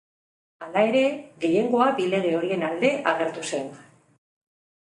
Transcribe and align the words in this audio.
Hala 0.67 0.81
ere, 0.91 1.03
gehiengoa 1.43 1.87
bi 1.99 2.07
lege 2.15 2.31
horien 2.39 2.65
alde 2.71 2.91
agertu 3.15 3.47
zen. 3.53 3.73